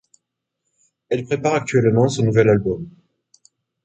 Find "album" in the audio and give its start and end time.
2.49-2.89